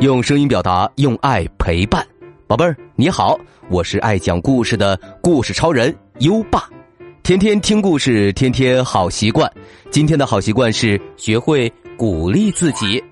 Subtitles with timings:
[0.00, 2.02] 用声音表达，用爱陪伴，
[2.46, 6.66] 宝贝儿你好，我是爱讲故事的故事超人优爸，
[7.22, 9.52] 天天听故事，天天好习惯。
[9.90, 13.02] 今天的好习惯是学会鼓励自己。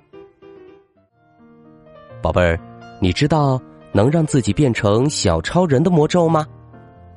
[2.23, 2.59] 宝贝儿，
[3.02, 3.61] 你知道
[3.93, 6.46] 能让自己变成小超人的魔咒吗？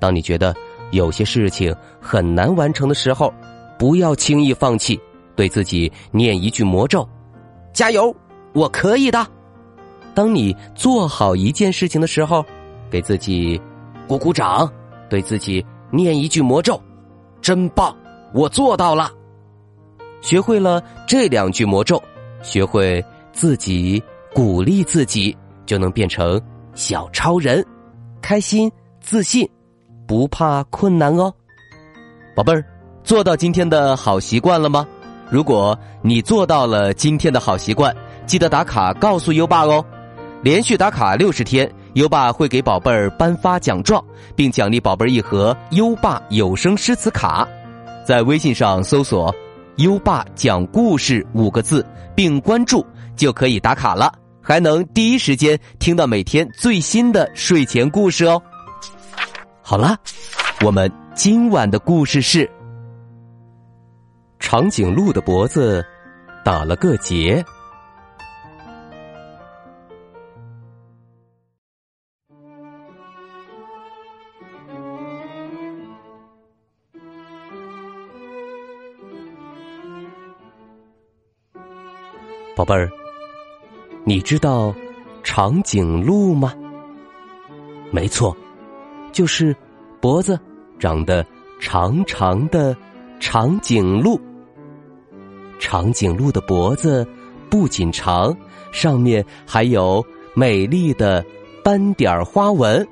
[0.01, 0.53] 当你觉得
[0.91, 3.33] 有些事情很难完成的时候，
[3.79, 4.99] 不要轻易放弃，
[5.33, 7.07] 对自己念一句魔咒：
[7.71, 8.13] 加油，
[8.51, 9.25] 我可以的。
[10.13, 12.45] 当你做好一件事情的时候，
[12.89, 13.59] 给自己
[14.07, 14.69] 鼓鼓掌，
[15.09, 16.81] 对自己念一句魔咒
[17.41, 17.95] ：“真棒，
[18.33, 19.11] 我做到了。”
[20.21, 22.01] 学会了这两句魔咒，
[22.43, 24.01] 学会自己
[24.33, 25.35] 鼓励自己，
[25.65, 26.39] 就能变成
[26.75, 27.65] 小超人，
[28.21, 29.49] 开心、自信，
[30.05, 31.33] 不怕困难哦。
[32.35, 32.63] 宝贝儿，
[33.03, 34.87] 做到今天的好习惯了吗？
[35.29, 39.83] 如果你做到了今天的好习惯，记得打卡告诉优爸哦。
[40.43, 44.03] 连续打卡六十天，优爸会给宝贝儿颁发奖状，
[44.35, 47.47] 并奖励宝贝儿一盒优爸有声诗词卡。
[48.03, 49.33] 在微信上搜索
[49.77, 52.83] “优爸讲故事”五个字，并关注
[53.15, 54.11] 就可以打卡了，
[54.41, 58.41] 还能第一时间听到每天最新的睡前故事哦。
[59.61, 59.95] 好了，
[60.65, 62.49] 我们今晚的故事是：
[64.39, 65.85] 长颈鹿的脖子
[66.43, 67.45] 打了个结。
[82.55, 82.91] 宝贝儿，
[84.03, 84.73] 你知道
[85.23, 86.53] 长颈鹿吗？
[87.91, 88.35] 没错，
[89.13, 89.55] 就是
[90.01, 90.37] 脖子
[90.77, 91.25] 长得
[91.59, 92.75] 长长的
[93.19, 94.19] 长颈鹿。
[95.59, 97.07] 长颈鹿的脖子
[97.49, 98.35] 不仅长，
[98.71, 101.25] 上面还有美丽的
[101.63, 102.85] 斑点花纹。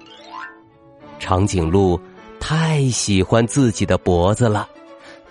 [1.19, 2.00] 长颈鹿
[2.39, 4.69] 太喜欢自己的脖子了，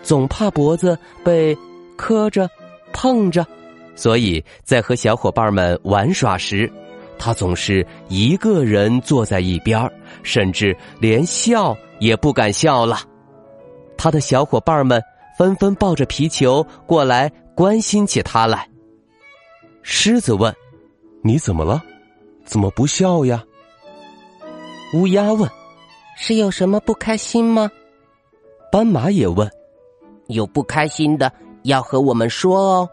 [0.02, 1.56] 总怕脖子被
[1.96, 2.48] 磕着、
[2.92, 3.46] 碰着。
[3.98, 6.70] 所以在和小伙伴们玩耍时，
[7.18, 9.90] 他总是一个人坐在一边
[10.22, 13.00] 甚至连笑也不敢笑了。
[13.96, 15.02] 他的小伙伴们
[15.36, 18.68] 纷纷抱着皮球过来关心起他来。
[19.82, 20.54] 狮子问
[21.24, 21.82] ：“你怎么了？
[22.44, 23.44] 怎么不笑呀？”
[24.94, 25.50] 乌鸦问
[26.16, 27.68] ：“是有什么不开心吗？”
[28.70, 29.50] 斑马也问
[30.28, 31.32] ：“有不开心的
[31.64, 32.88] 要和我们说哦。”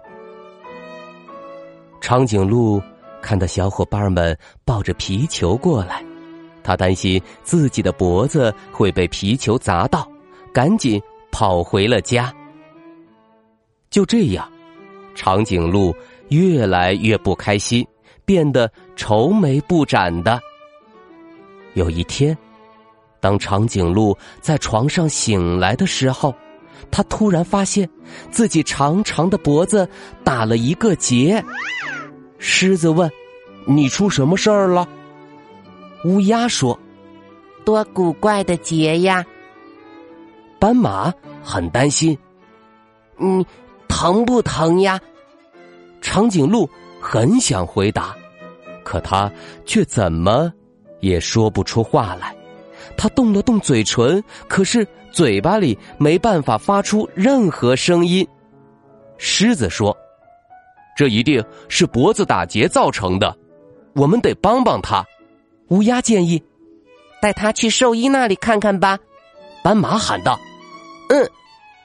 [2.06, 2.80] 长颈鹿
[3.20, 6.06] 看到小伙伴们抱着皮球过来，
[6.64, 10.08] 他担心自己的脖子会被皮球砸到，
[10.54, 11.02] 赶紧
[11.32, 12.32] 跑回了家。
[13.90, 14.48] 就这样，
[15.16, 15.92] 长颈鹿
[16.30, 17.84] 越来越不开心，
[18.24, 20.40] 变得愁眉不展的。
[21.74, 22.38] 有一天，
[23.20, 26.32] 当长颈鹿在床上醒来的时候，
[26.92, 27.90] 他突然发现
[28.30, 29.90] 自己长长的脖子
[30.24, 31.44] 打了一个结。
[32.38, 33.10] 狮子问
[33.66, 34.88] ：“你出什么事儿了？”
[36.06, 36.78] 乌鸦说
[37.66, 39.26] ：“多古怪的结呀！”
[40.60, 41.14] 斑马
[41.44, 42.18] 很担心
[43.18, 43.46] ：“你
[43.88, 45.00] 疼不疼呀？”
[46.02, 46.70] 长颈鹿
[47.00, 48.16] 很想回答，
[48.84, 49.32] 可他
[49.66, 50.52] 却怎么
[51.00, 52.36] 也说不出话来。
[52.96, 58.28] 他动了动嘴唇，可是嘴巴里没办法发出任何声音。
[59.18, 59.96] 狮子说。
[60.96, 63.38] 这一定是脖子打结造成的，
[63.94, 65.06] 我们得帮帮他。
[65.68, 66.42] 乌鸦建议
[67.22, 68.98] ：“带他去兽医那里看看吧。”
[69.62, 70.40] 斑马喊道
[71.10, 71.30] ：“嗯，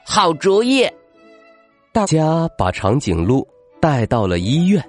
[0.04, 0.86] 好主意。”
[1.92, 3.46] 大家把长颈鹿
[3.80, 4.82] 带到了医院。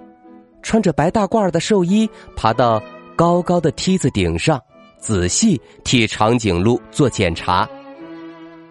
[0.62, 2.80] 穿着白大褂的兽医爬到
[3.16, 4.62] 高高的梯子顶上，
[5.00, 7.68] 仔细替长颈鹿做检查。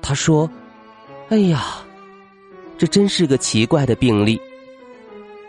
[0.00, 0.48] 他说
[1.30, 1.78] ：“哎呀，
[2.78, 4.40] 这真是个奇怪的病例。”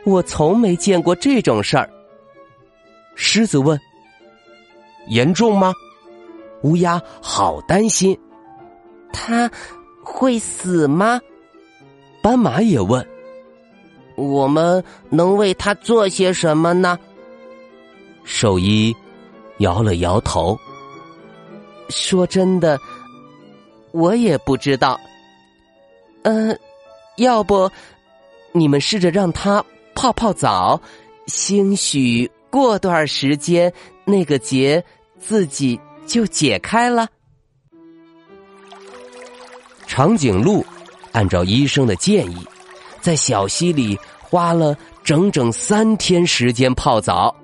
[0.06, 1.90] 我从没见过这种事儿。
[3.16, 3.80] 狮子问
[5.08, 5.74] ：“严重吗？”
[6.64, 8.18] 乌鸦好担心。
[9.12, 9.50] 它
[10.04, 11.20] 会死吗？
[12.22, 13.06] 斑马也问
[14.16, 16.98] ：“我们能为它做些什么呢？”
[18.24, 18.96] 兽医
[19.58, 20.58] 摇了摇头，
[21.90, 22.80] 说：“真的，
[23.92, 25.00] 我也不知道。
[26.24, 26.58] 嗯，
[27.18, 27.70] 要不
[28.52, 29.64] 你们试着让它。”
[30.02, 30.82] 泡泡澡，
[31.28, 33.72] 兴许过段时间
[34.04, 34.84] 那个结
[35.20, 37.08] 自己就解开了。
[39.86, 40.66] 长颈鹿
[41.12, 42.38] 按照医生的建议，
[43.00, 47.36] 在小溪里花了整整三天时间泡澡。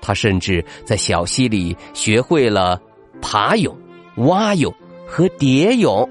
[0.00, 2.80] 他甚至在小溪里学会了
[3.20, 3.78] 爬泳、
[4.16, 4.74] 蛙泳
[5.06, 6.08] 和蝶泳，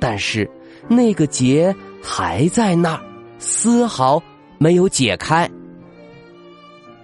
[0.00, 0.50] 但是
[0.88, 1.72] 那个结
[2.02, 3.04] 还在那儿，
[3.38, 4.20] 丝毫
[4.62, 5.50] 没有解开。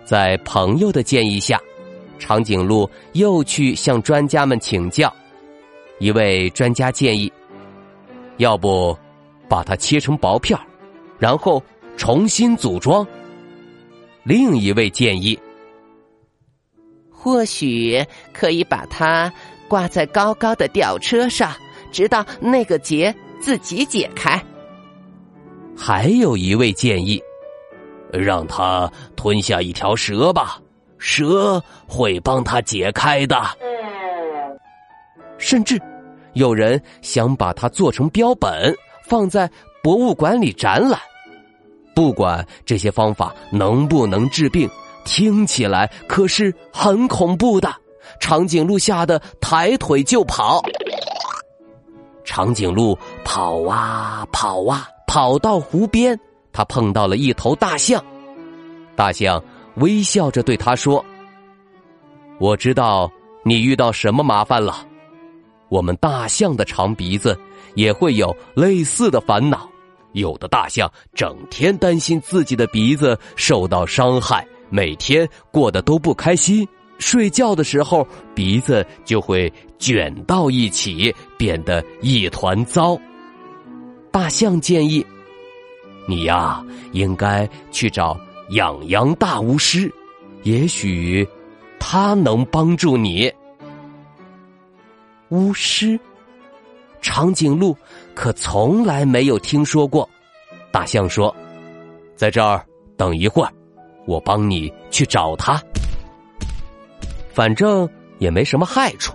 [0.05, 1.61] 在朋友的建议下，
[2.17, 5.13] 长颈鹿又去向专家们请教。
[5.99, 7.33] 一位专家建议，
[8.37, 8.97] 要不
[9.49, 10.57] 把它切成薄片
[11.19, 11.61] 然后
[11.97, 13.05] 重新组装。
[14.23, 15.37] 另一位建议。
[17.11, 18.01] 或许
[18.33, 19.33] 可以把它
[19.67, 21.53] 挂在高高的吊车上，
[21.91, 24.41] 直到那个结自己解开。
[25.77, 27.21] 还有一位建议，
[28.13, 30.59] 让它吞下一条蛇吧，
[30.99, 33.41] 蛇会帮它解开的。
[35.39, 35.81] 甚至
[36.33, 38.75] 有人想把它做成标本，
[39.07, 39.51] 放在
[39.83, 41.01] 博物馆里展览。
[41.95, 44.69] 不管这些方法能不能治病。
[45.05, 47.75] 听起来可是很恐怖的，
[48.21, 50.61] 长颈鹿吓得抬腿就跑。
[52.25, 56.19] 长颈鹿跑啊跑啊，跑到湖边，
[56.59, 58.05] 他碰到了一头大象。
[58.97, 59.41] 大象
[59.77, 61.05] 微笑着对他说
[62.41, 63.09] ：“我知道
[63.45, 64.85] 你遇到什么麻烦了。
[65.69, 67.39] 我们大象的长鼻子
[67.77, 69.71] 也会有类似的烦恼。
[70.15, 76.67] 有的大象整天担心自己的鼻子受到伤害。”每天过得都不开心，
[76.99, 78.05] 睡觉的时候
[78.35, 82.99] 鼻子就会卷到一起，变得一团糟。
[84.11, 85.07] 大象建议
[86.09, 88.19] 你呀，应该去找
[88.51, 89.93] 痒痒大巫师，
[90.43, 91.29] 也许
[91.79, 93.31] 他能帮助你。
[95.29, 96.01] 巫师，
[97.03, 97.77] 长颈鹿
[98.15, 100.09] 可从来没有听说过。
[100.73, 101.35] 大象说
[102.17, 102.65] ：“在这儿
[102.97, 103.53] 等一会儿。”
[104.09, 105.63] 我帮你去找他，
[107.31, 109.13] 反正也没什么害处。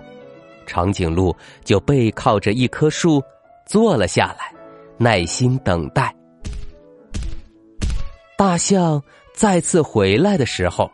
[0.66, 3.20] 长颈鹿就背靠着一棵树
[3.66, 4.54] 坐了下来，
[4.96, 6.14] 耐心等待。
[8.36, 9.02] 大象
[9.32, 10.90] 再次回来的时候，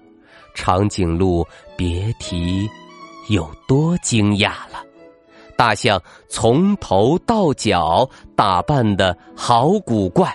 [0.55, 1.47] 长颈鹿
[1.77, 2.69] 别提
[3.29, 4.85] 有多惊讶了。
[5.57, 10.35] 大象从头到脚打扮的好古怪，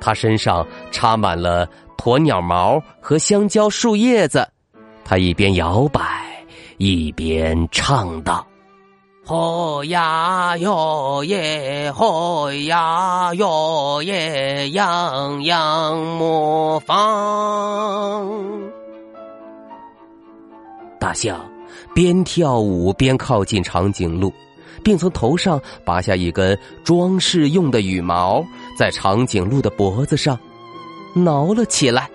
[0.00, 1.68] 它身上插满了。
[1.98, 4.48] 鸵鸟毛和香蕉树叶子，
[5.04, 6.24] 他一边摇摆
[6.78, 8.46] 一边唱道
[9.28, 16.96] ：“嚯呀哟耶，嚯呀哟耶，样样模仿。”
[20.98, 21.38] 大象
[21.94, 24.32] 边跳舞边靠近长颈鹿，
[24.82, 28.42] 并从头上拔下一根装饰用的羽毛，
[28.78, 30.40] 在长颈鹿的脖子上。
[31.12, 32.08] 挠了起来，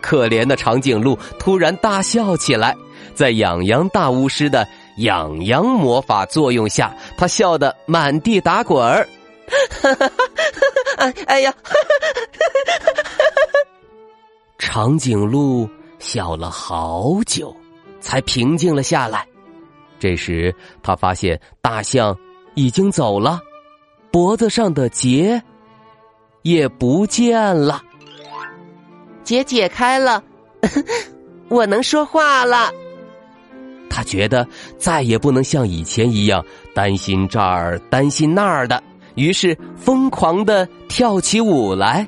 [0.00, 2.74] 可怜的长颈鹿突然大笑起来，
[3.14, 9.08] 在痒痒大巫师的痒痒魔法作用下，他笑得满地打滚儿。
[10.96, 11.54] 哎 哎呀！
[14.58, 15.68] 长颈鹿
[15.98, 17.54] 笑了好久，
[18.00, 19.26] 才平静了下来。
[19.98, 22.16] 这时，他发现大象
[22.54, 23.40] 已经走了，
[24.10, 25.42] 脖子上的结
[26.42, 27.82] 也不见了。
[29.22, 30.22] 结解开了，
[31.48, 32.70] 我能说话了。
[33.94, 34.44] 他觉得
[34.76, 38.82] 再也不能像以前一样担心这儿担心那儿的，
[39.14, 42.04] 于是疯狂的跳起舞来。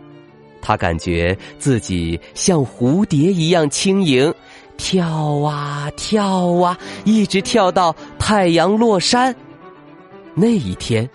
[0.60, 4.34] 他感觉自己像蝴蝶一样轻盈，
[4.76, 9.32] 跳啊跳啊，一直跳到太阳落山。
[10.34, 11.08] 那一天，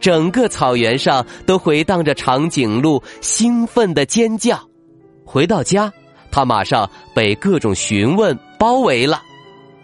[0.00, 4.58] 整个草原上都回荡着长颈鹿兴奋的尖叫。
[5.22, 5.92] 回到家，
[6.30, 9.20] 他马上被各种询问包围了。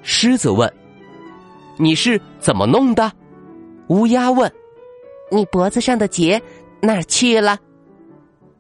[0.03, 0.73] 狮子问
[1.79, 3.11] ：“你是怎么弄的？”
[3.89, 4.51] 乌鸦问
[5.31, 6.41] ：“你脖子上的结
[6.81, 7.59] 哪儿去了？”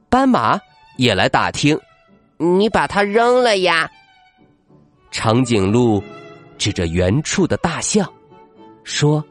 [0.09, 0.61] 斑马
[0.97, 1.79] 也来打听
[2.37, 3.91] ：“你把它扔了呀？”
[5.11, 6.03] 长颈鹿
[6.59, 8.09] 指着远处的大象
[8.85, 9.25] 说：“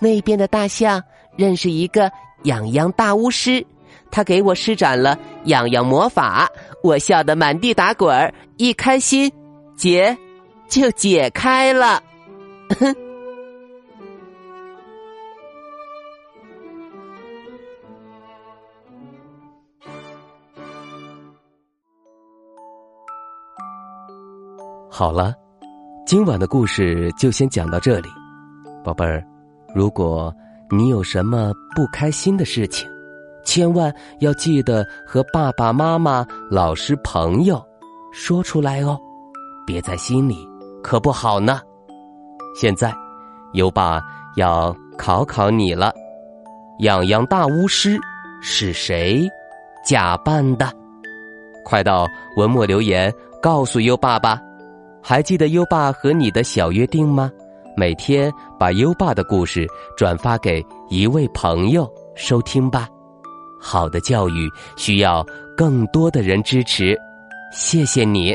[0.00, 1.02] 那边的大象
[1.36, 2.10] 认识一个
[2.44, 3.64] 痒痒大巫师。”
[4.12, 6.48] 他给我施展了痒痒魔法，
[6.82, 9.32] 我笑得满地打滚儿，一开心，
[9.76, 10.16] 结
[10.70, 12.02] 就解开了。
[24.88, 25.34] 好了，
[26.06, 28.08] 今晚的故事就先讲到这里，
[28.84, 29.24] 宝贝儿，
[29.74, 30.32] 如果
[30.70, 32.88] 你有什么不开心的事情。
[33.42, 37.60] 千万要记得和爸爸妈妈、老师、朋友
[38.12, 39.00] 说出来哦。
[39.66, 40.46] 别在心里
[40.82, 41.60] 可不好呢。
[42.54, 42.92] 现在，
[43.52, 44.00] 优爸
[44.36, 45.92] 要考考你了：
[46.80, 47.98] 痒痒大巫师
[48.40, 49.28] 是谁
[49.84, 50.70] 假扮的？
[51.64, 52.06] 快到
[52.36, 54.40] 文末留言告诉优爸吧。
[55.02, 57.30] 还记得优爸和你的小约定吗？
[57.76, 62.88] 每天把优爸的故事转发给一位朋友收听吧。
[63.60, 65.24] 好的教育需要
[65.56, 66.98] 更多的人支持，
[67.52, 68.34] 谢谢你。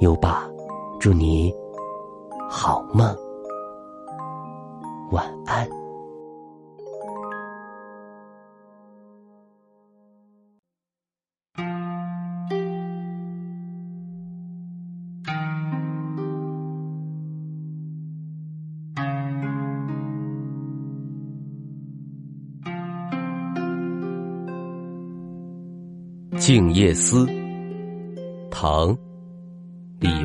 [0.00, 0.48] 优爸，
[1.00, 1.52] 祝你
[2.48, 3.04] 好梦，
[5.10, 5.66] 晚安。
[26.40, 27.26] 《静夜思》，
[28.48, 28.96] 唐。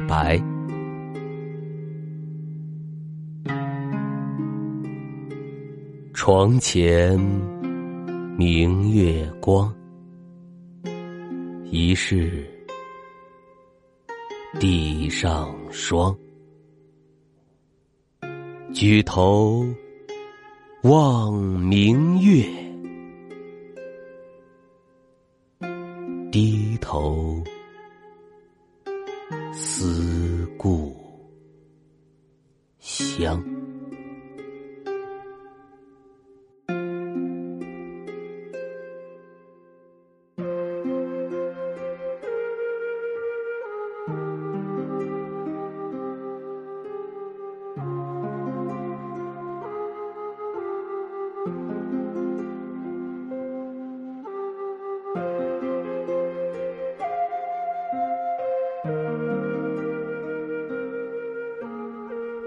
[0.08, 0.42] 白，
[6.14, 7.20] 床前
[8.38, 9.74] 明月光，
[11.66, 12.46] 疑是
[14.60, 16.16] 地上霜。
[18.74, 19.66] 举头
[20.84, 22.44] 望明月，
[26.32, 27.44] 低头。
[29.56, 30.92] 思故
[32.80, 33.40] 乡。《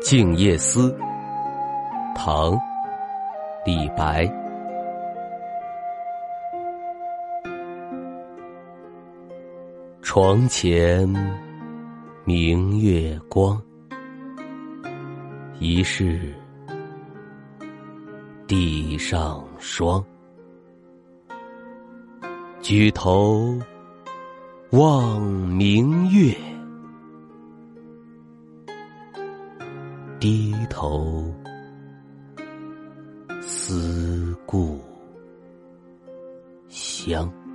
[0.09, 0.89] 静夜思》
[2.15, 2.53] 唐·
[3.65, 4.25] 李白，
[10.03, 11.13] 床前
[12.25, 13.61] 明月光，
[15.59, 16.33] 疑是
[18.47, 20.01] 地上霜。
[22.63, 23.59] 举头
[24.71, 26.33] 望明月。
[30.19, 31.31] 低头
[33.43, 34.81] 思故
[36.69, 37.46] 乡。